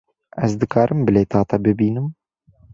Ez 0.47 0.55
dikarim 0.61 0.99
bilêta 1.07 1.39
te 1.49 1.57
bibînim? 1.63 2.07